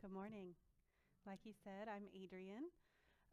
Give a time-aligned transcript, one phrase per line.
[0.00, 0.54] Good morning.
[1.26, 2.70] Like he said, I'm Adrian.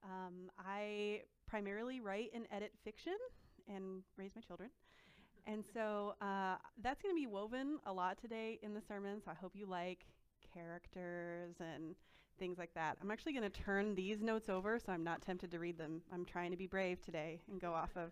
[0.04, 3.16] Um, I primarily write and edit fiction
[3.70, 4.70] and raise my children.
[5.46, 9.22] And so uh, that's going to be woven a lot today in the sermon.
[9.24, 10.08] So I hope you like
[10.54, 11.96] characters and
[12.38, 12.97] things like that.
[13.02, 16.02] I'm actually going to turn these notes over so I'm not tempted to read them.
[16.13, 18.12] I'm trying to be brave today and go off of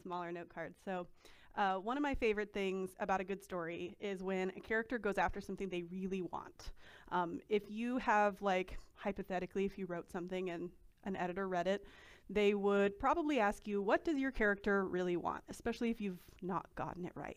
[0.00, 0.78] smaller note cards.
[0.84, 1.08] So
[1.56, 5.18] uh, one of my favorite things about a good story is when a character goes
[5.18, 6.70] after something they really want.
[7.10, 10.70] Um, if you have, like, hypothetically, if you wrote something and
[11.04, 11.84] an editor read it,
[12.28, 15.42] they would probably ask you, what does your character really want?
[15.48, 17.36] Especially if you've not gotten it right,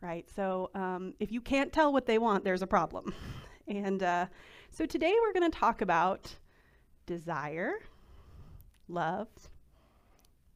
[0.00, 0.28] right?
[0.34, 3.14] So um, if you can't tell what they want, there's a problem.
[3.68, 4.26] and uh,
[4.70, 6.34] so today we're going to talk about
[7.06, 7.74] desire,
[8.88, 9.28] love,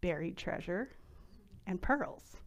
[0.00, 0.90] buried treasure,
[1.66, 2.41] and pearls.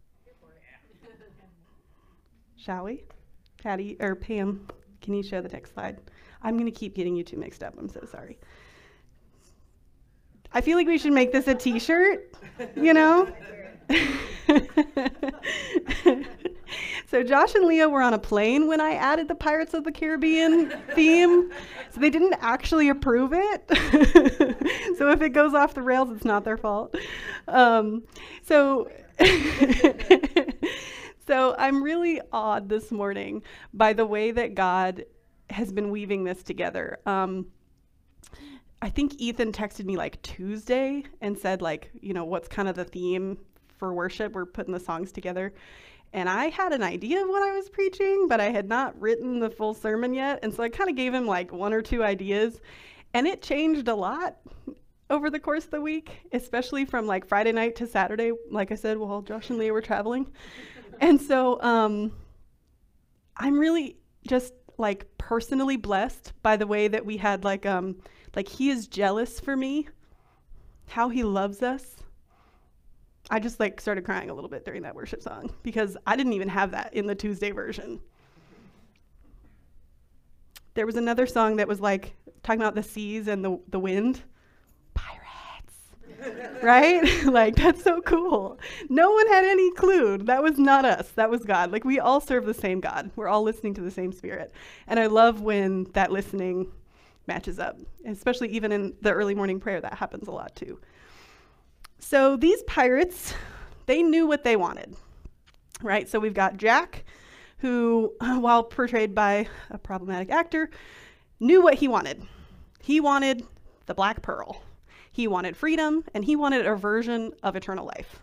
[2.56, 3.04] Shall we?
[3.62, 4.66] Patty or Pam,
[5.02, 5.98] can you show the next slide?
[6.42, 7.74] I'm going to keep getting you two mixed up.
[7.78, 8.38] I'm so sorry.
[10.52, 12.32] I feel like we should make this a t shirt,
[12.76, 13.28] you know?
[17.08, 19.92] so Josh and Leah were on a plane when I added the Pirates of the
[19.92, 21.50] Caribbean theme.
[21.90, 23.64] So they didn't actually approve it.
[24.98, 26.96] so if it goes off the rails, it's not their fault.
[27.48, 28.04] Um,
[28.42, 28.88] so
[31.26, 33.42] so I'm really awed this morning
[33.74, 35.04] by the way that God
[35.50, 36.98] has been weaving this together.
[37.06, 37.46] Um,
[38.82, 42.76] I think Ethan texted me like Tuesday and said like, you know, what's kind of
[42.76, 43.38] the theme
[43.78, 44.32] for worship?
[44.32, 45.52] We're putting the songs together.
[46.12, 49.40] And I had an idea of what I was preaching, but I had not written
[49.40, 50.40] the full sermon yet.
[50.42, 52.60] And so I kind of gave him like one or two ideas.
[53.14, 54.36] And it changed a lot
[55.10, 58.32] over the course of the week, especially from like Friday night to Saturday.
[58.50, 60.26] Like I said, while Josh and Leah were traveling
[61.00, 62.12] and so um,
[63.36, 67.96] I'm really just like personally blessed by the way that we had like um
[68.34, 69.88] like he is jealous for me.
[70.88, 71.96] How he loves us.
[73.30, 76.34] I just like started crying a little bit during that worship song because i didn't
[76.34, 78.00] even have that in the tuesday version.
[80.74, 84.22] There was another song that was like talking about the seas and the, the wind
[86.62, 87.24] right?
[87.24, 88.58] like, that's so cool.
[88.88, 90.18] No one had any clue.
[90.18, 91.10] That was not us.
[91.10, 91.72] That was God.
[91.72, 93.10] Like, we all serve the same God.
[93.16, 94.52] We're all listening to the same Spirit.
[94.86, 96.72] And I love when that listening
[97.26, 99.80] matches up, especially even in the early morning prayer.
[99.80, 100.80] That happens a lot too.
[101.98, 103.34] So, these pirates,
[103.86, 104.96] they knew what they wanted,
[105.82, 106.08] right?
[106.08, 107.04] So, we've got Jack,
[107.58, 110.70] who, while portrayed by a problematic actor,
[111.40, 112.22] knew what he wanted.
[112.80, 113.44] He wanted
[113.86, 114.62] the Black Pearl
[115.16, 118.22] he wanted freedom and he wanted a version of eternal life,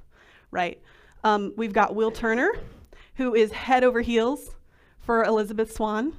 [0.51, 0.79] right?
[1.23, 2.51] Um, we've got Will Turner,
[3.15, 4.51] who is head over heels
[4.99, 6.13] for Elizabeth Swann,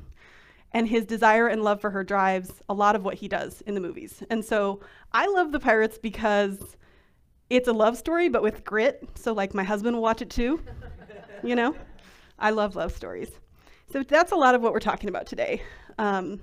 [0.73, 3.75] and his desire and love for her drives a lot of what he does in
[3.75, 4.25] the movies.
[4.31, 4.81] And so
[5.13, 6.77] I love The Pirates because
[7.51, 9.09] it's a love story, but with grit.
[9.15, 10.61] So, like, my husband will watch it too,
[11.45, 11.77] you know?
[12.37, 13.31] I love love stories.
[13.93, 15.63] So, that's a lot of what we're talking about today,
[15.99, 16.41] um,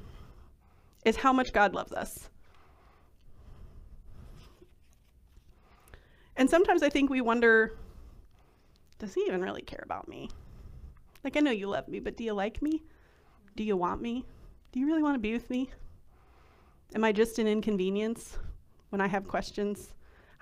[1.03, 2.29] is how much God loves us.
[6.37, 7.77] And sometimes I think we wonder
[8.99, 10.29] does he even really care about me?
[11.23, 12.83] Like, I know you love me, but do you like me?
[13.55, 14.25] Do you want me?
[14.71, 15.71] Do you really want to be with me?
[16.93, 18.37] Am I just an inconvenience
[18.89, 19.93] when I have questions?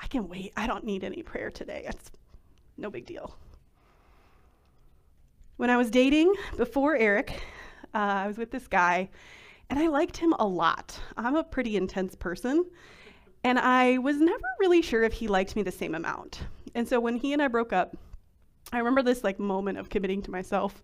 [0.01, 0.51] I can wait.
[0.57, 1.85] I don't need any prayer today.
[1.87, 2.11] It's
[2.77, 3.37] no big deal.
[5.55, 7.31] When I was dating before Eric,
[7.93, 9.09] uh, I was with this guy,
[9.69, 10.99] and I liked him a lot.
[11.17, 12.65] I'm a pretty intense person,
[13.43, 16.41] and I was never really sure if he liked me the same amount.
[16.75, 17.95] And so when he and I broke up,
[18.71, 20.83] I remember this like moment of committing to myself.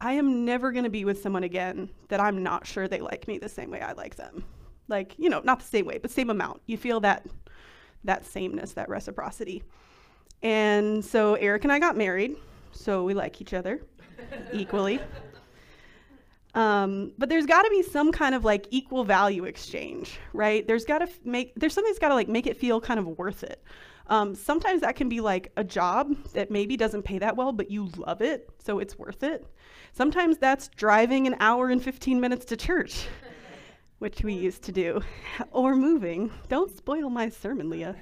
[0.00, 3.28] I am never going to be with someone again that I'm not sure they like
[3.28, 4.44] me the same way I like them.
[4.88, 6.62] Like, you know, not the same way, but same amount.
[6.66, 7.26] You feel that
[8.04, 9.62] that sameness, that reciprocity.
[10.42, 12.36] And so Eric and I got married,
[12.72, 13.82] so we like each other
[14.52, 15.00] equally.
[16.54, 20.66] Um, but there's got to be some kind of like equal value exchange, right?
[20.66, 22.98] There's got to f- make there's something that's got to like make it feel kind
[22.98, 23.62] of worth it.
[24.08, 27.70] Um, sometimes that can be like a job that maybe doesn't pay that well, but
[27.70, 29.46] you love it, so it's worth it.
[29.92, 33.06] Sometimes that's driving an hour and 15 minutes to church,
[34.00, 35.00] which we used to do,
[35.52, 36.32] or moving.
[36.48, 37.94] Don't spoil my sermon, Leah.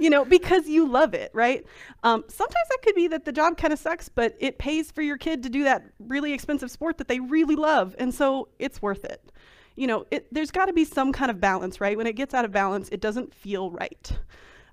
[0.04, 1.66] you know, because you love it, right?
[2.04, 5.02] Um, sometimes that could be that the job kind of sucks, but it pays for
[5.02, 8.82] your kid to do that really expensive sport that they really love, and so it's
[8.82, 9.32] worth it.
[9.78, 11.96] You know, it, there's got to be some kind of balance, right?
[11.96, 14.12] When it gets out of balance, it doesn't feel right,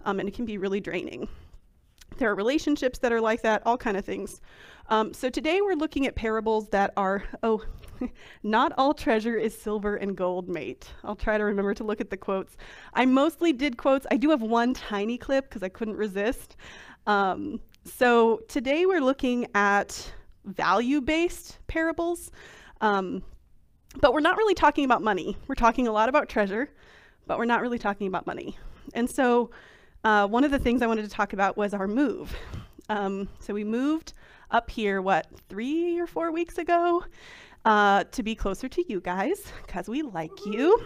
[0.05, 1.29] um, and it can be really draining.
[2.19, 4.41] There are relationships that are like that, all kind of things.
[4.89, 7.63] Um, so today we're looking at parables that are, oh,
[8.43, 10.91] Not all treasure is silver and gold, mate.
[11.05, 12.57] I'll try to remember to look at the quotes.
[12.95, 14.07] I mostly did quotes.
[14.11, 16.57] I do have one tiny clip because I couldn't resist.
[17.07, 20.13] Um, so today we're looking at
[20.45, 22.31] value based parables.
[22.81, 23.23] Um,
[24.01, 25.37] but we're not really talking about money.
[25.49, 26.71] We're talking a lot about treasure,
[27.27, 28.57] but we're not really talking about money.
[28.95, 29.51] And so
[30.05, 32.35] uh, one of the things I wanted to talk about was our move.
[32.89, 34.13] Um, so we moved
[34.51, 37.05] up here, what, three or four weeks ago
[37.65, 40.83] uh, to be closer to you guys because we like you.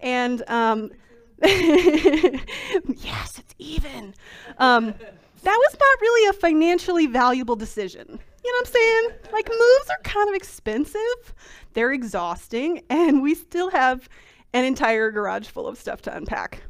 [0.00, 0.90] And um,
[1.42, 4.14] yes, it's even.
[4.58, 4.94] Um,
[5.42, 8.18] that was not really a financially valuable decision.
[8.44, 9.10] You know what I'm saying?
[9.32, 11.34] Like, moves are kind of expensive,
[11.74, 14.08] they're exhausting, and we still have
[14.52, 16.62] an entire garage full of stuff to unpack.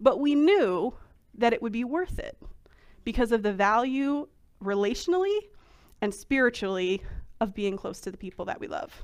[0.00, 0.94] But we knew
[1.34, 2.36] that it would be worth it
[3.04, 4.26] because of the value
[4.62, 5.38] relationally
[6.00, 7.02] and spiritually
[7.40, 9.02] of being close to the people that we love.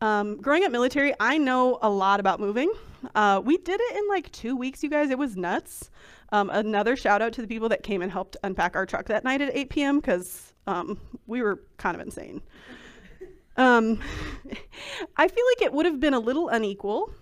[0.00, 2.72] Um, growing up military, I know a lot about moving.
[3.14, 5.10] Uh, we did it in like two weeks, you guys.
[5.10, 5.90] It was nuts.
[6.32, 9.22] Um, another shout out to the people that came and helped unpack our truck that
[9.22, 10.00] night at 8 p.m.
[10.00, 12.42] because um, we were kind of insane.
[13.56, 14.00] Um,
[15.16, 17.12] I feel like it would have been a little unequal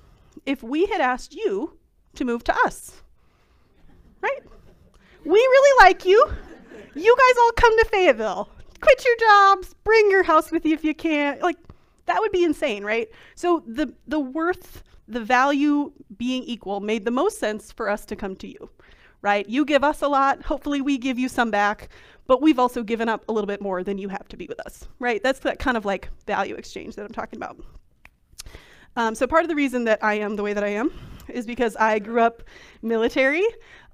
[0.47, 1.77] if we had asked you
[2.15, 3.03] to move to us.
[4.23, 4.41] Right?
[5.25, 6.33] We really like you.
[6.95, 8.49] You guys all come to Fayetteville.
[8.81, 11.39] Quit your jobs, bring your house with you if you can.
[11.41, 11.57] Like
[12.07, 13.09] that would be insane, right?
[13.35, 18.17] So the the worth, the value being equal made the most sense for us to
[18.17, 18.71] come to you.
[19.23, 19.47] Right?
[19.47, 21.91] You give us a lot, hopefully we give you some back,
[22.27, 24.59] but we've also given up a little bit more than you have to be with
[24.61, 24.89] us.
[24.99, 25.23] Right?
[25.23, 27.59] That's that kind of like value exchange that I'm talking about.
[28.97, 30.91] Um, so part of the reason that I am the way that I am
[31.29, 32.43] is because I grew up
[32.83, 33.45] military.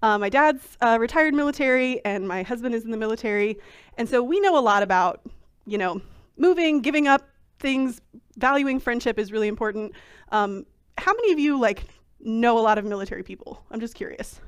[0.03, 3.59] Uh, my dad's uh, retired military, and my husband is in the military,
[3.99, 5.21] and so we know a lot about,
[5.67, 6.01] you know,
[6.37, 7.29] moving, giving up
[7.59, 8.01] things,
[8.37, 9.93] valuing friendship is really important.
[10.31, 10.67] Um,
[10.99, 11.85] how many of you like
[12.21, 13.63] know a lot of military people?
[13.71, 14.41] I'm just curious.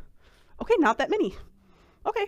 [0.61, 1.35] Okay, not that many.
[2.06, 2.27] Okay.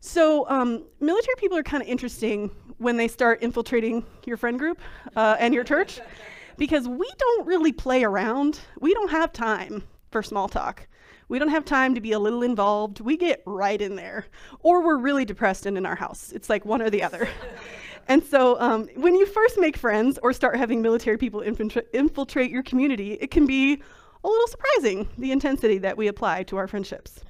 [0.00, 4.80] So um, military people are kind of interesting when they start infiltrating your friend group
[5.16, 6.00] uh, and your church
[6.56, 8.60] because we don't really play around.
[8.80, 10.86] We don't have time for small talk.
[11.28, 13.00] We don't have time to be a little involved.
[13.00, 14.26] We get right in there.
[14.60, 16.32] Or we're really depressed and in our house.
[16.32, 17.28] It's like one or the other.
[18.08, 22.62] and so um, when you first make friends or start having military people infiltrate your
[22.62, 23.82] community, it can be
[24.22, 27.20] a little surprising the intensity that we apply to our friendships.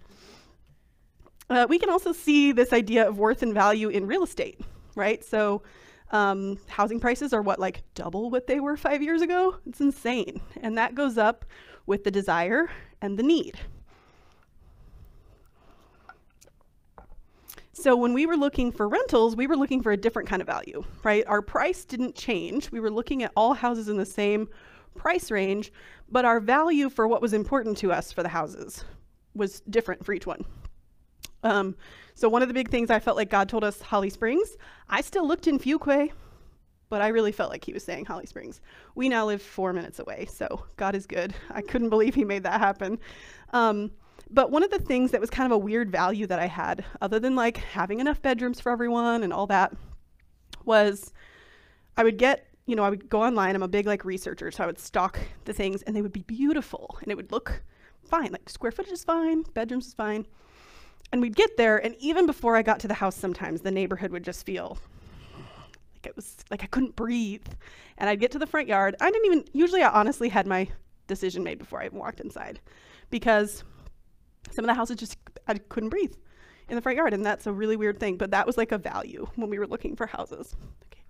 [1.49, 4.61] Uh, we can also see this idea of worth and value in real estate,
[4.95, 5.25] right?
[5.25, 5.63] So
[6.11, 9.57] um, housing prices are what, like double what they were five years ago?
[9.67, 10.41] It's insane.
[10.61, 11.45] And that goes up
[11.87, 12.69] with the desire
[13.01, 13.59] and the need.
[17.79, 20.47] So when we were looking for rentals, we were looking for a different kind of
[20.47, 21.23] value, right?
[21.27, 22.73] Our price didn't change.
[22.73, 24.49] We were looking at all houses in the same
[24.95, 25.71] price range,
[26.11, 28.83] but our value for what was important to us for the houses
[29.35, 30.43] was different for each one.
[31.43, 31.77] Um,
[32.15, 34.57] so one of the big things I felt like God told us Holly Springs.
[34.89, 36.13] I still looked in Fuquay,
[36.89, 38.63] but I really felt like he was saying Holly Springs.
[38.95, 41.35] We now live four minutes away, so God is good.
[41.51, 42.99] I couldn't believe he made that happen.
[43.53, 43.91] Um,
[44.31, 46.85] but one of the things that was kind of a weird value that I had,
[47.01, 49.73] other than like having enough bedrooms for everyone and all that,
[50.65, 51.13] was
[51.97, 53.55] I would get, you know, I would go online.
[53.55, 56.23] I'm a big like researcher, so I would stock the things and they would be
[56.23, 57.63] beautiful and it would look
[58.05, 58.33] fine.
[58.33, 60.27] Like square footage is fine, bedrooms is fine.
[61.13, 64.11] And we'd get there, and even before I got to the house, sometimes the neighborhood
[64.11, 64.77] would just feel
[65.95, 67.47] like it was like I couldn't breathe.
[67.97, 68.97] And I'd get to the front yard.
[69.01, 70.69] I didn't even, usually, I honestly had my
[71.07, 72.59] decision made before I even walked inside
[73.09, 73.63] because
[74.51, 76.15] some of the houses just I couldn't breathe
[76.69, 78.17] in the front yard, and that's a really weird thing.
[78.17, 80.57] But that was like a value when we were looking for houses.
[80.87, 81.03] Okay.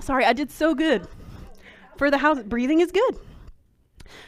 [0.00, 1.06] Sorry, I did so good
[1.96, 2.42] for the house.
[2.42, 3.18] Breathing is good,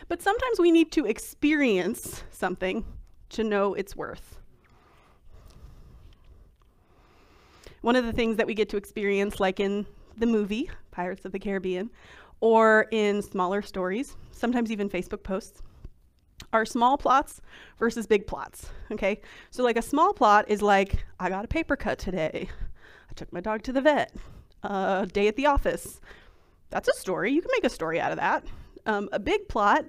[0.08, 2.84] but sometimes we need to experience something
[3.30, 4.38] to know its worth.
[7.82, 9.86] One of the things that we get to experience, like in
[10.18, 11.88] the movie Pirates of the Caribbean,
[12.40, 15.62] or in smaller stories, sometimes even Facebook posts,
[16.52, 17.40] are small plots
[17.78, 18.70] versus big plots.
[18.90, 19.20] Okay,
[19.50, 22.48] so like a small plot is like, I got a paper cut today,
[23.10, 24.14] I took my dog to the vet,
[24.62, 26.00] a uh, day at the office.
[26.70, 27.32] That's a story.
[27.32, 28.44] You can make a story out of that.
[28.86, 29.86] Um, a big plot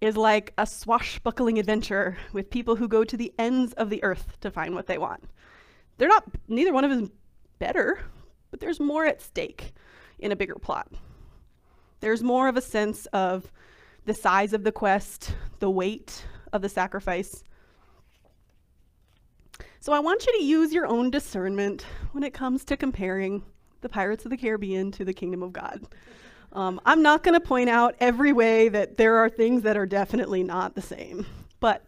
[0.00, 4.38] is like a swashbuckling adventure with people who go to the ends of the earth
[4.40, 5.24] to find what they want.
[5.96, 7.10] They're not, neither one of them
[7.58, 8.00] better,
[8.50, 9.72] but there's more at stake
[10.18, 10.92] in a bigger plot.
[12.00, 13.50] There's more of a sense of
[14.08, 16.24] the size of the quest, the weight
[16.54, 17.44] of the sacrifice.
[19.80, 23.44] So I want you to use your own discernment when it comes to comparing
[23.82, 25.86] the Pirates of the Caribbean to the kingdom of God.
[26.54, 29.84] Um, I'm not going to point out every way that there are things that are
[29.84, 31.26] definitely not the same,
[31.60, 31.84] but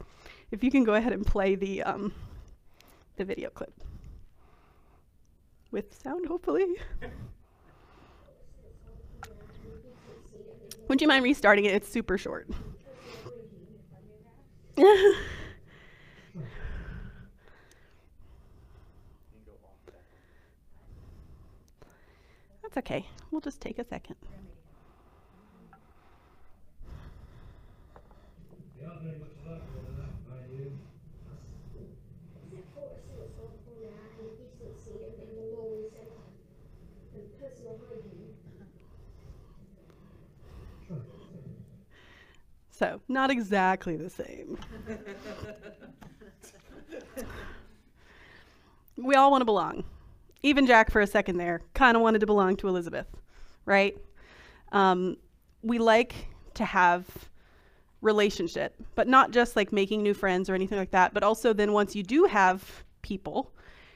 [0.51, 2.13] if you can go ahead and play the um,
[3.17, 3.73] the video clip
[5.71, 6.67] with sound, hopefully.
[10.91, 11.73] Would you mind restarting it?
[11.73, 12.49] It's super short.
[14.77, 15.15] That's
[22.79, 23.07] okay.
[23.31, 24.17] We'll just take a second.
[42.81, 44.59] So, not exactly the same.
[48.97, 49.85] we all want to belong.
[50.43, 53.07] Even Jack, for a second there, kind of wanted to belong to Elizabeth,
[53.67, 53.99] right?
[54.73, 55.19] Um,
[55.61, 56.15] we like
[56.55, 57.05] to have
[58.01, 61.75] relationship, but not just like making new friends or anything like that, but also then
[61.75, 63.53] once you do have people,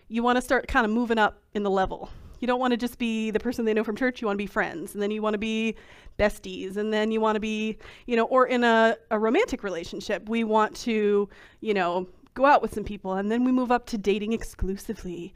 [0.09, 2.11] you want to start kind of moving up in the level.
[2.44, 4.42] You don't want to just be the person they know from church, you want to
[4.42, 5.76] be friends, and then you want to be
[6.18, 10.28] besties, and then you want to be, you know, or in a, a romantic relationship,
[10.28, 11.26] we want to,
[11.62, 15.32] you know, go out with some people, and then we move up to dating exclusively,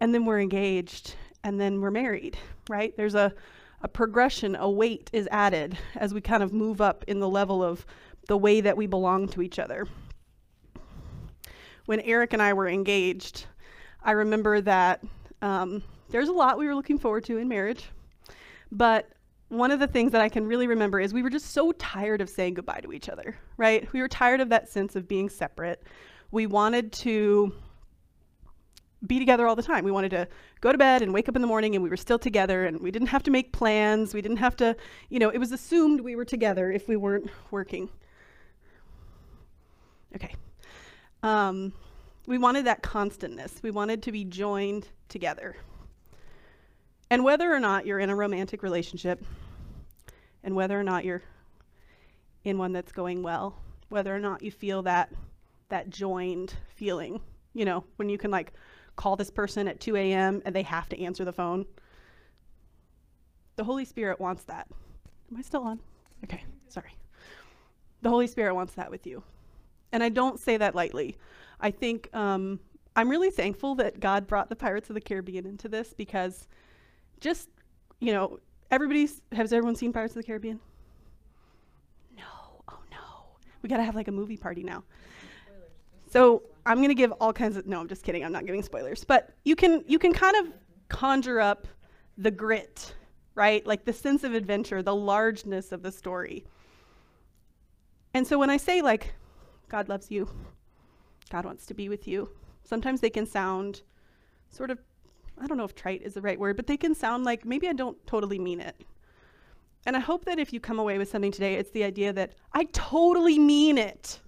[0.00, 2.38] and then we're engaged, and then we're married,
[2.70, 2.96] right?
[2.96, 3.34] There's a,
[3.82, 7.62] a progression, a weight is added as we kind of move up in the level
[7.62, 7.84] of
[8.28, 9.86] the way that we belong to each other.
[11.84, 13.44] When Eric and I were engaged,
[14.02, 15.04] I remember that
[15.42, 17.84] um, there's a lot we were looking forward to in marriage,
[18.70, 19.10] but
[19.48, 22.20] one of the things that I can really remember is we were just so tired
[22.20, 23.90] of saying goodbye to each other, right?
[23.92, 25.82] We were tired of that sense of being separate.
[26.32, 27.52] We wanted to
[29.06, 29.84] be together all the time.
[29.84, 30.28] We wanted to
[30.60, 32.80] go to bed and wake up in the morning and we were still together and
[32.80, 34.14] we didn't have to make plans.
[34.14, 34.74] We didn't have to,
[35.10, 37.88] you know, it was assumed we were together if we weren't working.
[40.14, 40.34] Okay.
[41.22, 41.72] Um,
[42.26, 43.60] we wanted that constantness.
[43.62, 45.56] We wanted to be joined together.
[47.10, 49.24] And whether or not you're in a romantic relationship,
[50.42, 51.22] and whether or not you're
[52.44, 53.56] in one that's going well,
[53.88, 55.12] whether or not you feel that
[55.68, 57.20] that joined feeling,
[57.54, 58.52] you know, when you can like
[58.94, 60.42] call this person at 2 a.m.
[60.44, 61.66] and they have to answer the phone.
[63.56, 64.68] The Holy Spirit wants that.
[65.30, 65.80] Am I still on?
[66.24, 66.96] Okay, sorry.
[68.02, 69.22] The Holy Spirit wants that with you.
[69.92, 71.16] And I don't say that lightly.
[71.60, 72.60] I think um,
[72.94, 76.46] I'm really thankful that God brought the Pirates of the Caribbean into this because
[77.20, 77.48] just,
[78.00, 78.38] you know,
[78.70, 80.60] everybody's, has everyone seen Pirates of the Caribbean?
[82.16, 82.24] No.
[82.68, 82.96] Oh no.
[83.62, 84.84] We got to have like a movie party now.
[86.08, 88.24] So I'm to give all kinds of, no, I'm just kidding.
[88.24, 89.04] I'm not giving spoilers.
[89.04, 90.52] But you can, you can kind of
[90.88, 91.66] conjure up
[92.16, 92.94] the grit,
[93.34, 93.66] right?
[93.66, 96.44] Like the sense of adventure, the largeness of the story.
[98.14, 99.14] And so when I say like,
[99.68, 100.28] God loves you,
[101.28, 102.30] God wants to be with you,
[102.62, 103.82] sometimes they can sound
[104.48, 104.78] sort of
[105.38, 107.68] I don't know if trite is the right word, but they can sound like maybe
[107.68, 108.76] I don't totally mean it.
[109.86, 112.32] And I hope that if you come away with something today, it's the idea that
[112.52, 114.20] I totally mean it.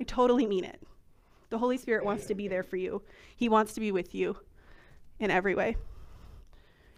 [0.00, 0.82] I totally mean it.
[1.50, 3.02] The Holy Spirit wants to be there for you,
[3.36, 4.36] He wants to be with you
[5.20, 5.76] in every way,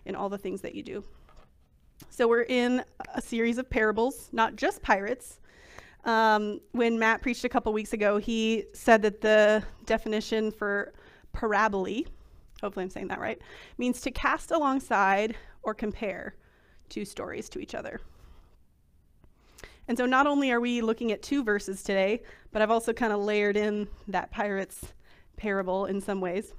[0.06, 1.04] in all the things that you do.
[2.08, 2.82] So, we're in
[3.14, 5.40] a series of parables, not just pirates.
[6.04, 10.94] Um, when Matt preached a couple weeks ago, he said that the definition for
[11.32, 12.06] parabole
[12.60, 13.40] hopefully I'm saying that right,
[13.78, 16.34] means to cast alongside or compare
[16.88, 18.00] two stories to each other.
[19.88, 23.12] And so not only are we looking at two verses today, but I've also kind
[23.12, 24.92] of layered in that pirate's
[25.36, 26.54] parable in some ways.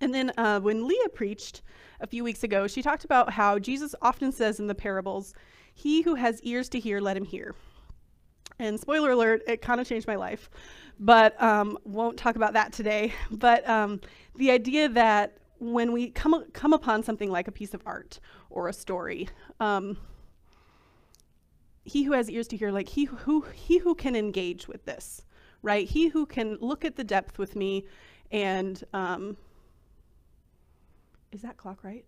[0.00, 1.62] And then uh, when Leah preached
[2.00, 5.32] a few weeks ago, she talked about how Jesus often says in the parables,
[5.74, 7.54] He who has ears to hear, let him hear.
[8.58, 10.50] And spoiler alert, it kind of changed my life
[10.98, 13.12] but um, won't talk about that today.
[13.30, 14.00] But um,
[14.36, 18.68] the idea that when we come, come upon something like a piece of art or
[18.68, 19.28] a story,
[19.60, 19.96] um,
[21.84, 25.22] he who has ears to hear, like he who, he who can engage with this,
[25.62, 25.88] right?
[25.88, 27.84] He who can look at the depth with me
[28.30, 29.36] and, um,
[31.32, 32.04] is that clock right?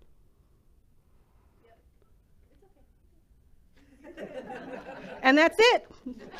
[5.22, 5.86] and that's it.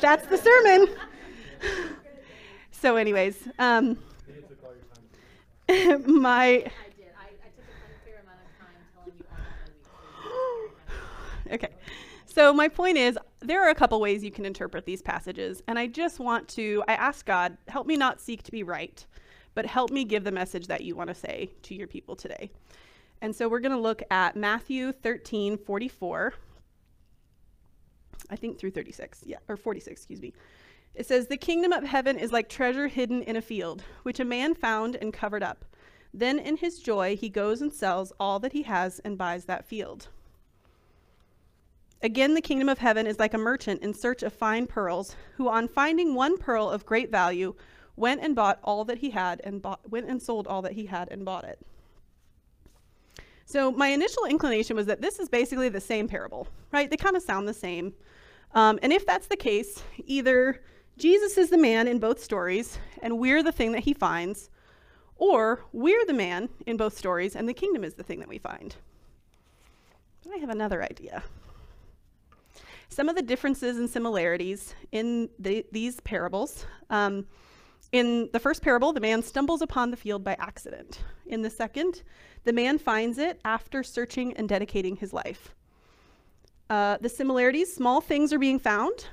[0.01, 0.87] That's the sermon.
[2.79, 3.97] So, anyways, um,
[6.05, 6.63] my.
[11.51, 11.67] okay.
[12.25, 15.77] So, my point is, there are a couple ways you can interpret these passages, and
[15.77, 19.05] I just want to, I ask God, help me not seek to be right,
[19.55, 22.49] but help me give the message that you want to say to your people today.
[23.21, 26.33] And so we're going to look at Matthew 13 44.
[28.29, 30.33] I think through 36, yeah, or 46, excuse me.
[30.95, 34.25] It says, The kingdom of heaven is like treasure hidden in a field, which a
[34.25, 35.65] man found and covered up.
[36.13, 39.65] Then in his joy, he goes and sells all that he has and buys that
[39.65, 40.07] field.
[42.01, 45.49] Again, the kingdom of heaven is like a merchant in search of fine pearls, who
[45.49, 47.53] on finding one pearl of great value,
[47.97, 50.85] went and bought all that he had and bought, went and sold all that he
[50.85, 51.59] had and bought it.
[53.45, 56.89] So my initial inclination was that this is basically the same parable, right?
[56.89, 57.93] They kind of sound the same.
[58.53, 60.61] Um, and if that's the case, either
[60.99, 64.49] Jesus is the man in both stories and we're the thing that he finds,
[65.15, 68.37] or we're the man in both stories and the kingdom is the thing that we
[68.37, 68.75] find.
[70.31, 71.23] I have another idea.
[72.89, 76.65] Some of the differences and similarities in the, these parables.
[76.89, 77.25] Um,
[77.93, 80.99] in the first parable, the man stumbles upon the field by accident.
[81.25, 82.03] In the second,
[82.43, 85.55] the man finds it after searching and dedicating his life.
[86.69, 89.07] Uh, the similarities small things are being found,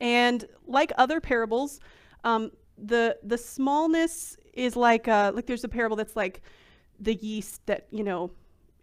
[0.00, 1.80] and like other parables,
[2.24, 6.42] um, the the smallness is like uh, like there's a parable that's like
[7.00, 8.30] the yeast that you know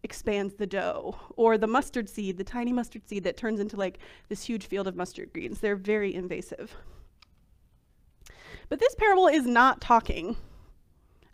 [0.04, 4.00] expands the dough, or the mustard seed, the tiny mustard seed that turns into like
[4.30, 5.60] this huge field of mustard greens.
[5.60, 6.76] They're very invasive.
[8.70, 10.38] But this parable is not talking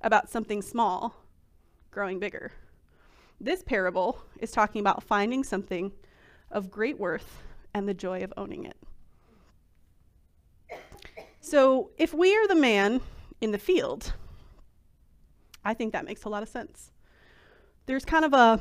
[0.02, 1.16] about something small
[1.92, 2.52] growing bigger.
[3.40, 5.92] This parable is talking about finding something
[6.52, 7.44] of great worth
[7.74, 8.78] and the joy of owning it.
[11.50, 13.00] So, if we are the man
[13.40, 14.12] in the field,
[15.64, 16.92] I think that makes a lot of sense
[17.86, 18.60] there's kind of a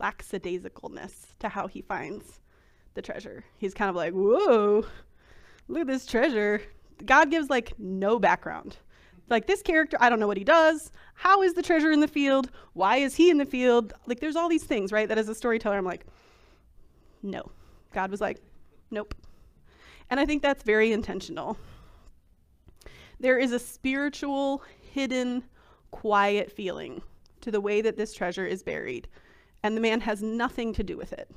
[0.00, 2.40] lackadaisicalness to how he finds
[2.94, 3.44] the treasure.
[3.58, 4.86] He's kind of like, whoa,
[5.68, 6.62] look at this treasure.
[7.04, 8.78] God gives like no background.
[9.28, 10.90] Like this character, I don't know what he does.
[11.12, 12.50] How is the treasure in the field?
[12.72, 13.92] Why is he in the field?
[14.06, 15.06] Like there's all these things, right?
[15.06, 16.06] That as a storyteller, I'm like,
[17.22, 17.50] no.
[17.92, 18.38] God was like,
[18.90, 19.14] nope.
[20.08, 21.58] And I think that's very intentional.
[23.20, 25.44] There is a spiritual, hidden,
[25.90, 27.02] quiet feeling
[27.42, 29.08] to the way that this treasure is buried,
[29.62, 31.30] and the man has nothing to do with it.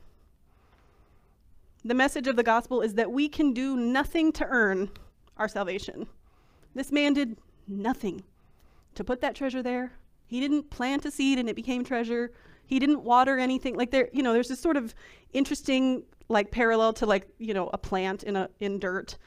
[1.86, 4.90] The message of the gospel is that we can do nothing to earn
[5.36, 6.08] our salvation.
[6.74, 8.24] This man did nothing
[8.96, 9.92] to put that treasure there.
[10.26, 12.32] He didn't plant a seed and it became treasure.
[12.66, 13.76] He didn't water anything.
[13.76, 14.96] Like there, you know, there's this sort of
[15.34, 19.18] interesting like parallel to like, you know, a plant in a in dirt.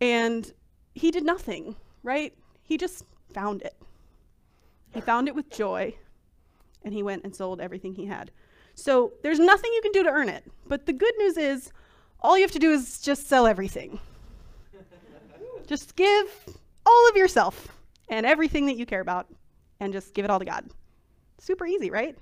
[0.00, 0.50] And
[0.94, 2.34] he did nothing, right?
[2.62, 3.74] He just found it.
[4.92, 5.94] He found it with joy,
[6.84, 8.30] and he went and sold everything he had.
[8.74, 10.44] So there's nothing you can do to earn it.
[10.66, 11.72] But the good news is,
[12.20, 13.98] all you have to do is just sell everything.
[15.66, 16.26] just give
[16.84, 17.68] all of yourself
[18.08, 19.26] and everything that you care about,
[19.80, 20.68] and just give it all to God.
[21.38, 22.16] Super easy, right?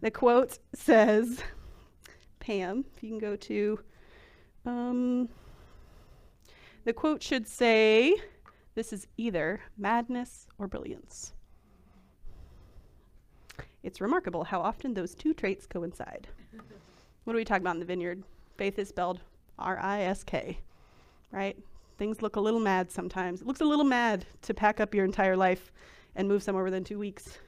[0.00, 1.42] The quote says,
[2.40, 3.80] Pam, if you can go to,
[4.66, 5.28] um,
[6.84, 8.14] the quote should say,
[8.74, 11.32] This is either madness or brilliance.
[13.82, 16.28] It's remarkable how often those two traits coincide.
[17.24, 18.22] what are we talking about in the vineyard?
[18.56, 19.20] Faith is spelled
[19.58, 20.58] R I S K,
[21.30, 21.56] right?
[21.98, 23.40] Things look a little mad sometimes.
[23.40, 25.70] It looks a little mad to pack up your entire life
[26.16, 27.38] and move somewhere within two weeks.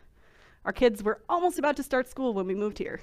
[0.65, 3.01] Our kids were almost about to start school when we moved here.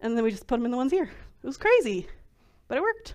[0.00, 1.10] And then we just put them in the ones here.
[1.42, 2.06] It was crazy,
[2.68, 3.14] but it worked.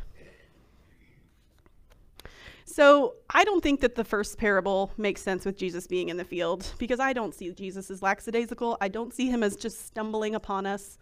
[2.66, 6.26] So I don't think that the first parable makes sense with Jesus being in the
[6.26, 8.78] field because I don't see Jesus as lackadaisical.
[8.82, 10.98] I don't see him as just stumbling upon us.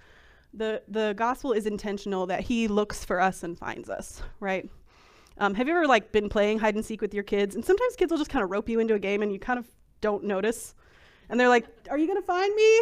[0.53, 4.69] The, the gospel is intentional that he looks for us and finds us, right?
[5.37, 7.55] Um, have you ever like been playing hide and seek with your kids?
[7.55, 9.57] And sometimes kids will just kind of rope you into a game and you kind
[9.57, 9.65] of
[10.01, 10.75] don't notice.
[11.29, 12.81] And they're like, Are you going to find me?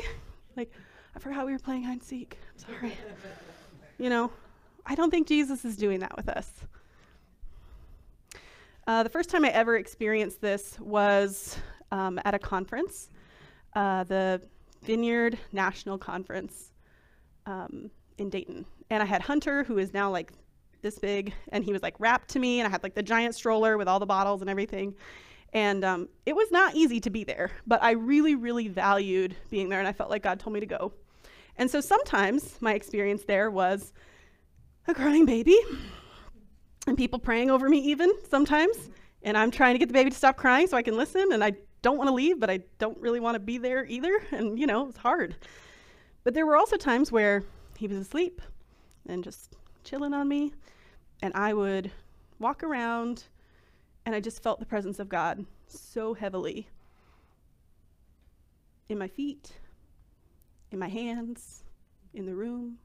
[0.58, 0.74] Like,
[1.16, 2.38] I forgot we were playing hide and seek.
[2.52, 2.98] I'm sorry.
[3.98, 4.32] you know,
[4.86, 6.52] I don't think Jesus is doing that with us.
[8.92, 11.58] Uh, the first time I ever experienced this was
[11.94, 13.10] um, at a conference,
[13.74, 14.42] uh, the
[14.84, 16.74] Vineyard National Conference
[17.46, 18.66] um, in Dayton.
[18.90, 20.34] And I had Hunter, who is now like
[20.82, 23.34] this big, and he was like wrapped to me, and I had like the giant
[23.34, 24.94] stroller with all the bottles and everything.
[25.54, 29.70] And um, it was not easy to be there, but I really, really valued being
[29.70, 30.92] there, and I felt like God told me to go.
[31.56, 33.94] And so sometimes my experience there was
[34.86, 35.58] a crying baby
[36.92, 38.90] and people praying over me even sometimes.
[39.24, 41.32] And I'm trying to get the baby to stop crying so I can listen.
[41.32, 44.22] And I don't want to leave, but I don't really want to be there either.
[44.32, 45.38] And, you know, it's hard.
[46.26, 47.44] But there were also times where
[47.78, 48.42] he was asleep
[49.08, 50.52] and just chilling on me.
[51.22, 51.90] And I would
[52.40, 53.24] walk around
[54.06, 56.68] and I just felt the presence of God so heavily
[58.90, 59.54] in my feet,
[60.72, 61.64] in my hands,
[62.14, 62.80] in the room,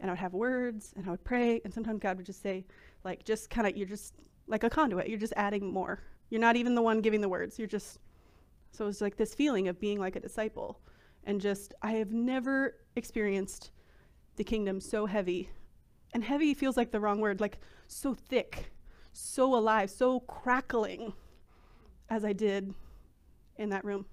[0.00, 1.60] and I would have words and I would pray.
[1.64, 2.64] And sometimes God would just say,
[3.04, 4.14] like, just kind of, you're just
[4.46, 5.08] like a conduit.
[5.08, 6.00] You're just adding more.
[6.30, 7.58] You're not even the one giving the words.
[7.58, 7.98] You're just,
[8.70, 10.80] so it's like this feeling of being like a disciple.
[11.24, 13.70] And just, I have never experienced
[14.36, 15.50] the kingdom so heavy.
[16.14, 18.72] And heavy feels like the wrong word, like so thick,
[19.12, 21.12] so alive, so crackling
[22.08, 22.74] as I did
[23.56, 24.06] in that room.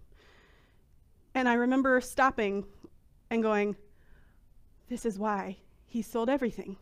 [1.34, 2.66] And I remember stopping
[3.30, 3.76] and going,
[4.90, 6.78] This is why he sold everything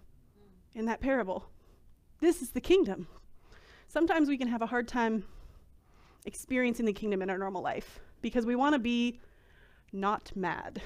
[0.73, 1.49] in that parable.
[2.19, 3.07] This is the kingdom.
[3.87, 5.23] Sometimes we can have a hard time
[6.25, 9.19] experiencing the kingdom in our normal life because we want to be
[9.93, 10.81] not mad,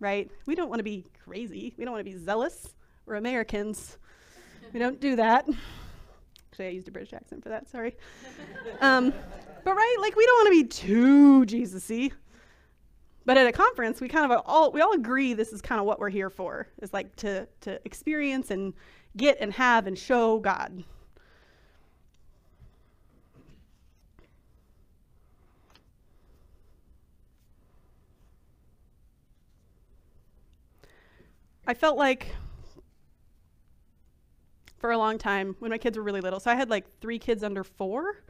[0.00, 0.30] right?
[0.46, 1.74] We don't want to be crazy.
[1.78, 2.74] We don't want to be zealous.
[3.06, 3.98] We're Americans.
[4.72, 5.48] we don't do that.
[6.50, 7.68] Actually, I used a British accent for that.
[7.68, 7.96] Sorry.
[8.80, 9.12] um,
[9.64, 12.10] but right, like we don't want to be too Jesus-y.
[13.24, 15.86] But at a conference, we kind of all we all agree this is kind of
[15.86, 16.68] what we're here for.
[16.82, 18.72] Is like to to experience and
[19.16, 20.84] get and have and show God.
[31.68, 32.28] I felt like
[34.78, 36.38] for a long time when my kids were really little.
[36.38, 38.22] So I had like three kids under four.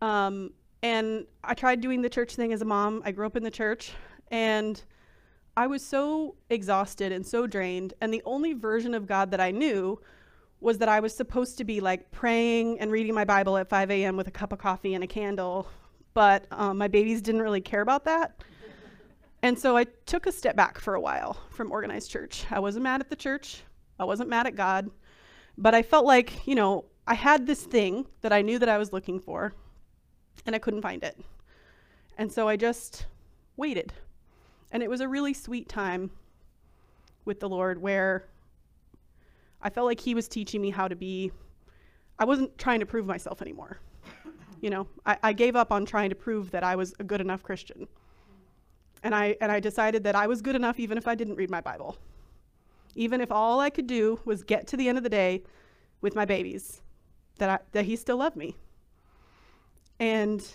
[0.00, 3.02] Um, and I tried doing the church thing as a mom.
[3.04, 3.92] I grew up in the church.
[4.30, 4.82] And
[5.56, 7.94] I was so exhausted and so drained.
[8.00, 10.00] And the only version of God that I knew
[10.60, 13.90] was that I was supposed to be like praying and reading my Bible at 5
[13.90, 14.16] a.m.
[14.16, 15.68] with a cup of coffee and a candle.
[16.12, 18.42] But um, my babies didn't really care about that.
[19.42, 22.46] and so I took a step back for a while from organized church.
[22.50, 23.62] I wasn't mad at the church,
[23.98, 24.90] I wasn't mad at God.
[25.56, 28.78] But I felt like, you know, I had this thing that I knew that I
[28.78, 29.54] was looking for,
[30.46, 31.16] and I couldn't find it.
[32.18, 33.06] And so I just
[33.56, 33.92] waited
[34.72, 36.10] and it was a really sweet time
[37.24, 38.26] with the Lord where
[39.62, 41.32] I felt like He was teaching me how to be,
[42.18, 43.78] I wasn't trying to prove myself anymore.
[44.60, 47.20] You know, I, I gave up on trying to prove that I was a good
[47.20, 47.86] enough Christian.
[49.02, 51.50] And I, and I decided that I was good enough even if I didn't read
[51.50, 51.98] my Bible.
[52.94, 55.42] Even if all I could do was get to the end of the day
[56.00, 56.80] with my babies,
[57.38, 58.56] that, I, that He still loved me.
[60.00, 60.46] And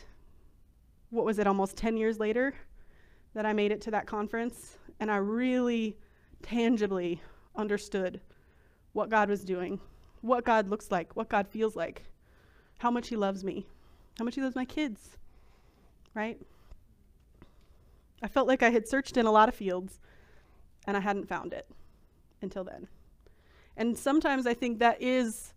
[1.09, 2.53] what was it, almost 10 years later?
[3.33, 5.97] That I made it to that conference and I really
[6.41, 7.21] tangibly
[7.55, 8.19] understood
[8.93, 9.79] what God was doing,
[10.21, 12.03] what God looks like, what God feels like,
[12.79, 13.65] how much He loves me,
[14.17, 15.17] how much He loves my kids,
[16.13, 16.39] right?
[18.21, 19.99] I felt like I had searched in a lot of fields
[20.85, 21.67] and I hadn't found it
[22.41, 22.87] until then.
[23.77, 25.53] And sometimes I think that is,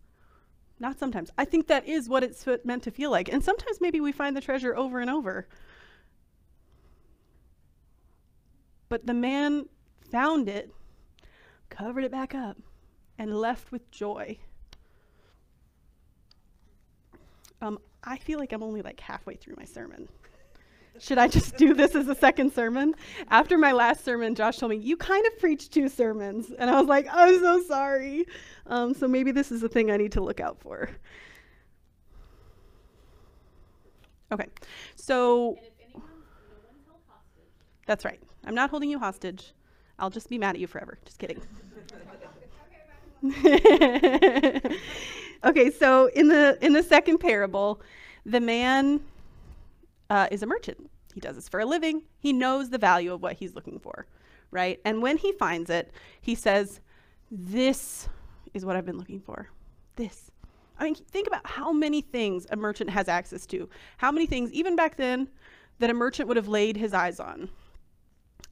[0.79, 3.31] not sometimes, I think that is what it's meant to feel like.
[3.31, 5.47] And sometimes maybe we find the treasure over and over.
[8.93, 9.65] But the man
[10.11, 10.71] found it,
[11.71, 12.57] covered it back up,
[13.17, 14.37] and left with joy.
[17.59, 20.07] Um, I feel like I'm only like halfway through my sermon.
[20.99, 22.93] Should I just do this as a second sermon?
[23.29, 26.51] After my last sermon, Josh told me, You kind of preached two sermons.
[26.59, 28.27] And I was like, I'm so sorry.
[28.67, 30.91] Um, so maybe this is a thing I need to look out for.
[34.31, 34.49] Okay,
[34.95, 35.57] so.
[37.87, 38.21] That's right.
[38.45, 39.53] I'm not holding you hostage.
[39.99, 40.97] I'll just be mad at you forever.
[41.05, 41.41] Just kidding.
[45.45, 47.81] okay, so in the in the second parable,
[48.25, 48.99] the man
[50.09, 50.89] uh, is a merchant.
[51.13, 52.03] He does this for a living.
[52.19, 54.07] He knows the value of what he's looking for,
[54.51, 54.81] right?
[54.83, 56.81] And when he finds it, he says,
[57.31, 58.09] "This
[58.53, 59.47] is what I've been looking for.
[59.95, 60.29] This."
[60.77, 63.69] I mean, think about how many things a merchant has access to.
[63.97, 65.29] How many things, even back then,
[65.79, 67.47] that a merchant would have laid his eyes on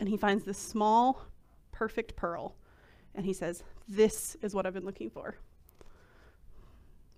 [0.02, 1.22] and he finds this small,
[1.72, 2.56] perfect pearl.
[3.14, 5.36] And he says, This is what I've been looking for.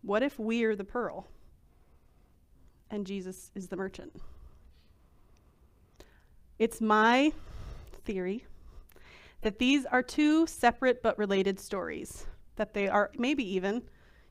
[0.02, 1.26] What if we're the pearl
[2.92, 4.22] and Jesus is the merchant?
[6.60, 7.32] It's my
[8.04, 8.46] theory
[9.44, 12.26] that these are two separate but related stories,
[12.58, 13.82] that they are maybe even,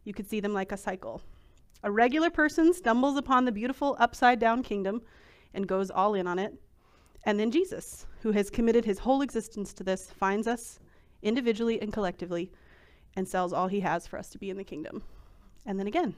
[0.05, 1.23] you could see them like a cycle.
[1.85, 5.01] A regular person stumbles upon the beautiful upside down kingdom
[5.55, 6.55] and goes all in on it.
[7.25, 10.81] And then Jesus, who has committed his whole existence to this, finds us
[11.23, 12.51] individually and collectively
[13.17, 15.03] and sells all he has for us to be in the kingdom.
[15.67, 16.15] And then again,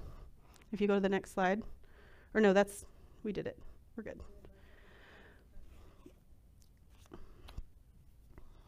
[0.72, 1.62] if you go to the next slide,
[2.32, 2.86] or no, that's,
[3.22, 3.58] we did it.
[3.96, 4.20] We're good.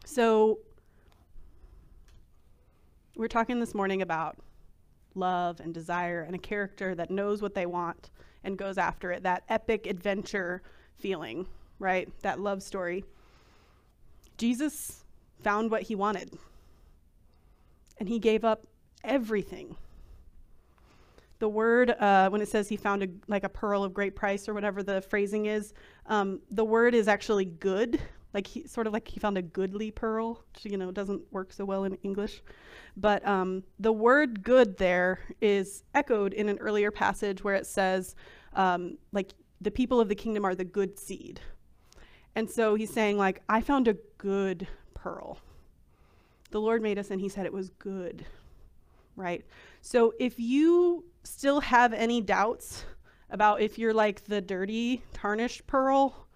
[0.05, 0.59] So,
[3.15, 4.37] we're talking this morning about
[5.15, 8.11] love and desire and a character that knows what they want
[8.43, 10.61] and goes after it, that epic adventure
[10.97, 11.47] feeling
[11.79, 12.09] right?
[12.21, 13.03] That love story.
[14.37, 15.03] Jesus
[15.43, 16.37] found what he wanted,
[17.99, 18.67] and he gave up
[19.03, 19.75] everything.
[21.39, 24.49] The word, uh, when it says he found a, like a pearl of great price
[24.49, 25.73] or whatever the phrasing is,
[26.07, 27.99] um, the word is actually good,
[28.33, 31.53] like he sort of like he found a goodly pearl, which you know doesn't work
[31.53, 32.41] so well in English.
[32.95, 38.15] But um, the word good there is echoed in an earlier passage where it says,
[38.53, 41.39] um, like the people of the kingdom are the good seed.
[42.37, 45.39] And so he's saying, like, I found a good pearl.
[46.51, 48.27] The Lord made us and he said it was good,
[49.15, 49.43] right?
[49.81, 52.85] So if you still have any doubts
[53.31, 56.27] about if you're like the dirty, tarnished pearl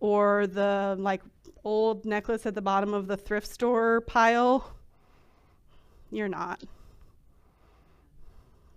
[0.00, 1.22] or the like
[1.62, 4.74] old necklace at the bottom of the thrift store pile,
[6.10, 6.60] you're not.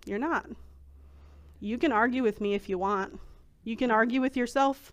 [0.06, 0.46] You're not.
[1.58, 3.18] You can argue with me if you want.
[3.64, 4.92] You can argue with yourself,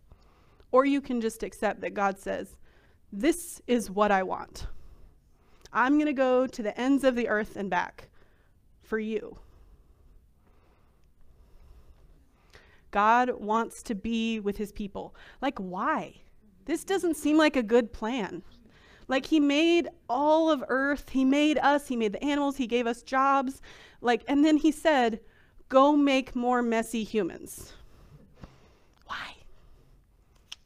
[0.72, 2.58] or you can just accept that God says,
[3.12, 4.68] This is what I want.
[5.74, 8.10] I'm going to go to the ends of the earth and back
[8.82, 9.38] for you.
[12.92, 15.16] God wants to be with his people.
[15.42, 16.16] Like, why?
[16.66, 18.44] This doesn't seem like a good plan.
[19.08, 22.88] Like, he made all of earth, he made us, he made the animals, he gave
[22.88, 23.62] us jobs.
[24.02, 25.22] Like, and then he said,
[25.70, 27.74] go make more messy humans.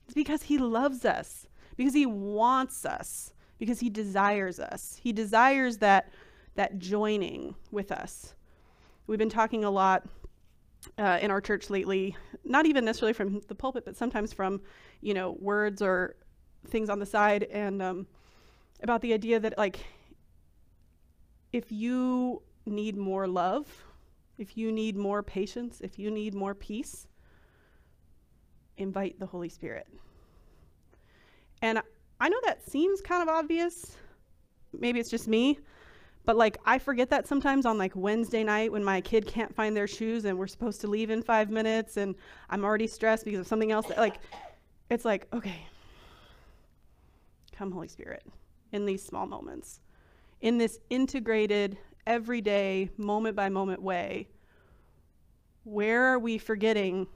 [0.05, 4.99] It's because he loves us, because he wants us, because he desires us.
[5.01, 6.11] He desires that,
[6.55, 8.35] that joining with us.
[9.07, 10.07] We've been talking a lot
[10.97, 14.61] uh, in our church lately, not even necessarily from the pulpit, but sometimes from,
[15.01, 16.15] you know, words or
[16.67, 18.07] things on the side, and um,
[18.81, 19.79] about the idea that, like,
[21.51, 23.67] if you need more love,
[24.37, 27.07] if you need more patience, if you need more peace,
[28.77, 29.88] invite the Holy Spirit.
[31.61, 31.81] And
[32.19, 33.97] I know that seems kind of obvious.
[34.77, 35.59] Maybe it's just me,
[36.25, 39.75] but like I forget that sometimes on like Wednesday night when my kid can't find
[39.75, 42.15] their shoes and we're supposed to leave in 5 minutes and
[42.49, 44.15] I'm already stressed because of something else that, like
[44.89, 45.65] it's like, okay.
[47.53, 48.23] Come Holy Spirit
[48.71, 49.79] in these small moments.
[50.41, 54.27] In this integrated everyday moment by moment way.
[55.63, 57.07] Where are we forgetting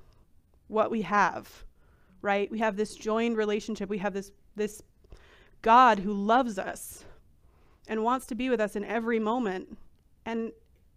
[0.69, 1.65] what we have?
[2.21, 2.49] Right?
[2.49, 3.89] We have this joined relationship.
[3.89, 4.81] We have this this
[5.61, 7.03] God who loves us
[7.87, 9.77] and wants to be with us in every moment.
[10.25, 10.51] And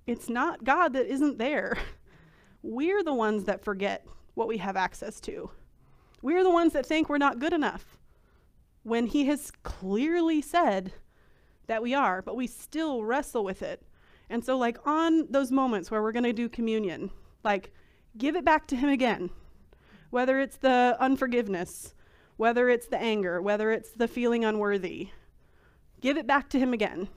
[0.06, 1.76] it's not God that isn't there.
[2.62, 5.50] We're the ones that forget what we have access to.
[6.20, 7.98] We're the ones that think we're not good enough
[8.84, 10.92] when He has clearly said
[11.66, 13.82] that we are, but we still wrestle with it.
[14.30, 17.10] And so, like, on those moments where we're going to do communion,
[17.42, 17.72] like,
[18.16, 19.30] give it back to Him again.
[20.12, 21.92] Whether it's the unforgiveness,
[22.36, 25.08] whether it's the anger, whether it's the feeling unworthy,
[26.02, 27.08] Give it back to Him again.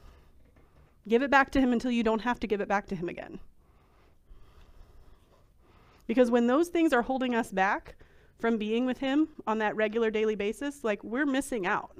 [1.08, 3.10] Give it back to Him until you don't have to give it back to Him
[3.10, 3.40] again.
[6.08, 7.96] Because when those things are holding us back
[8.38, 11.98] from being with Him on that regular daily basis, like we're missing out.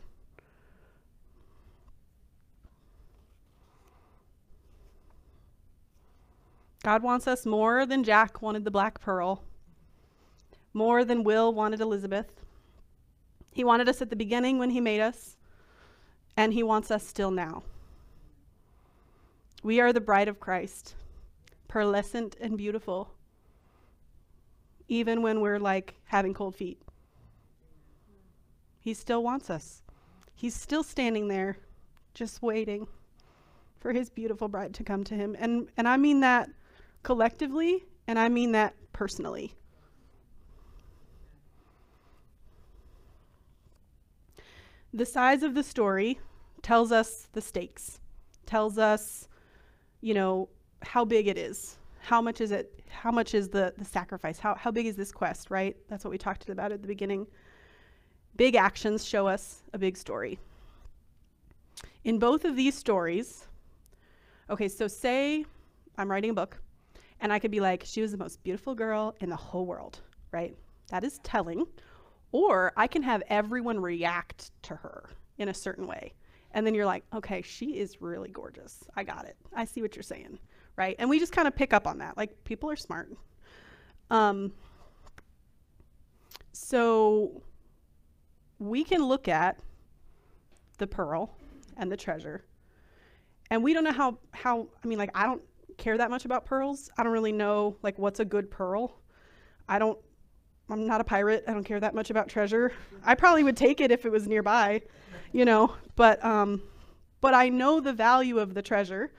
[6.84, 9.42] God wants us more than Jack wanted the black pearl,
[10.76, 12.28] more than Will wanted Elizabeth.
[13.52, 15.38] He wanted us at the beginning when He made us,
[16.36, 17.64] and he wants us still now.
[19.64, 20.96] We are the bride of Christ,
[21.70, 23.10] pearlescent and beautiful,
[24.90, 26.82] even when we're like having cold feet.
[28.80, 29.82] He still wants us.
[30.36, 31.58] He's still standing there,
[32.14, 32.86] just waiting
[33.80, 35.38] for his beautiful bride to come to him.
[35.40, 36.50] And, and I mean that
[37.02, 39.56] collectively, and I mean that personally.
[44.96, 46.22] The size of the story
[46.62, 48.00] tells us the stakes,
[48.46, 49.28] tells us,
[50.00, 50.48] you know,
[50.84, 51.78] how big it is.
[52.00, 52.82] How much is it?
[52.88, 54.40] How much is the, the sacrifice?
[54.40, 55.76] How, how big is this quest, right?
[55.90, 57.28] That's what we talked about at the beginning.
[58.38, 60.40] Big actions show us a big story.
[62.06, 63.48] In both of these stories,
[64.50, 65.44] okay, so say
[65.98, 66.58] I'm writing a book
[67.20, 70.00] and I could be like, she was the most beautiful girl in the whole world,
[70.32, 70.56] right?
[70.88, 71.66] That is telling.
[72.32, 76.14] Or I can have everyone react to her in a certain way.
[76.52, 78.84] And then you're like, okay, she is really gorgeous.
[78.96, 79.36] I got it.
[79.54, 80.40] I see what you're saying.
[80.78, 80.96] Right.
[81.00, 82.18] And we just kind of pick up on that.
[82.18, 83.10] Like, people are smart.
[84.10, 84.52] Um,
[86.52, 87.42] so
[88.60, 89.60] we can look at
[90.78, 91.36] the pearl
[91.78, 92.46] and the treasure.
[93.52, 95.42] And we don't know how, how, I mean, like, I don't
[95.78, 96.90] care that much about pearls.
[96.98, 99.00] I don't really know, like, what's a good pearl.
[99.68, 100.00] I don't
[100.70, 101.44] I'm not a pirate.
[101.48, 102.72] I don't care that much about treasure.
[103.04, 104.82] I probably would take it if it was nearby.
[105.32, 106.62] you know, but um
[107.22, 109.12] but I know the value of the treasure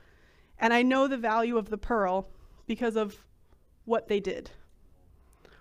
[0.59, 2.29] and I know the value of the pearl
[2.67, 3.17] because of
[3.85, 4.51] what they did.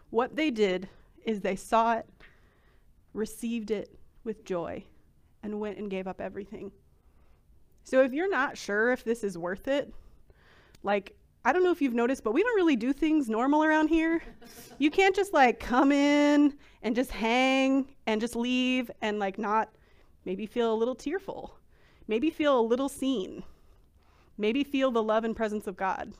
[0.10, 0.88] What they did
[1.26, 2.06] is they saw it,
[3.14, 4.84] received it with joy,
[5.44, 6.72] and went and gave up everything.
[7.84, 9.94] So if you're not sure if this is worth it,
[10.84, 11.16] like
[11.48, 14.24] I don't know if you've noticed, but we don't really do things normal around here.
[14.80, 19.70] you can't just like come in and just hang and just leave and like not
[20.26, 21.56] maybe feel a little tearful.
[22.08, 23.44] Maybe feel a little seen.
[24.40, 26.14] Maybe feel the love and presence of God.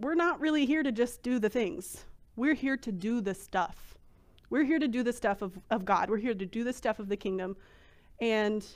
[0.00, 2.06] We're not really here to just do the things.
[2.34, 3.98] We're here to do the stuff.
[4.48, 6.08] We're here to do the stuff of, of God.
[6.08, 7.58] We're here to do the stuff of the kingdom.
[8.22, 8.66] And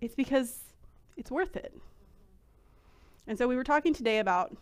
[0.00, 0.60] it's because
[1.16, 1.74] it's worth it.
[3.26, 4.56] And so we were talking today about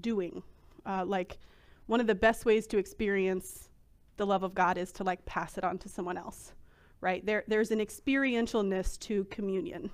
[0.00, 0.42] doing.
[0.86, 1.38] Uh, like,
[1.86, 3.68] one of the best ways to experience
[4.16, 6.52] the love of God is to like pass it on to someone else,
[7.00, 7.24] right?
[7.26, 9.90] There, there's an experientialness to communion.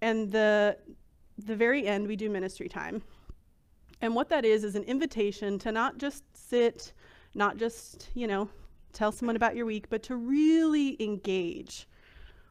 [0.00, 0.76] And the,
[1.38, 3.02] the very end, we do ministry time.
[4.00, 6.92] And what that is, is an invitation to not just sit,
[7.34, 8.48] not just, you know,
[8.92, 11.88] tell someone about your week, but to really engage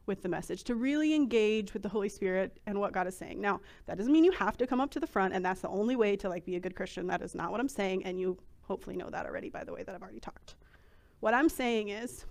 [0.05, 3.39] with the message, to really engage with the Holy Spirit and what God is saying.
[3.39, 5.69] Now, that doesn't mean you have to come up to the front and that's the
[5.69, 7.07] only way to like be a good Christian.
[7.07, 9.83] That is not what I'm saying and you hopefully know that already by the way
[9.83, 10.55] that I've already talked.
[11.19, 12.25] What I'm saying is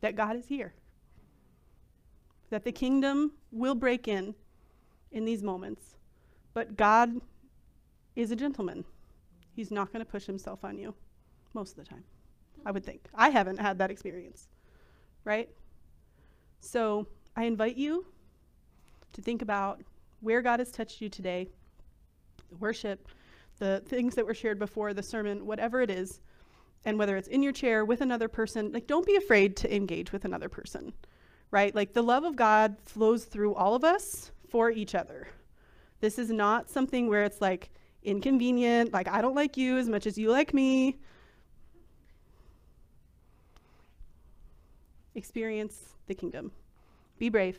[0.00, 0.72] that God is here.
[2.50, 4.34] That the kingdom will break in
[5.10, 5.96] in these moments.
[6.54, 7.20] But God
[8.14, 8.84] is a gentleman.
[9.54, 10.94] He's not going to push himself on you
[11.54, 12.04] most of the time.
[12.66, 13.06] I would think.
[13.14, 14.48] I haven't had that experience,
[15.24, 15.48] right?
[16.60, 18.04] So I invite you
[19.12, 19.82] to think about
[20.20, 21.48] where God has touched you today,
[22.50, 23.06] the worship,
[23.58, 26.20] the things that were shared before, the sermon, whatever it is,
[26.84, 30.10] and whether it's in your chair with another person, like don't be afraid to engage
[30.10, 30.92] with another person,
[31.52, 31.72] right?
[31.72, 35.28] Like the love of God flows through all of us for each other.
[36.00, 37.70] This is not something where it's like
[38.02, 40.98] inconvenient, like I don't like you as much as you like me.
[45.16, 46.52] Experience the kingdom.
[47.18, 47.58] Be brave.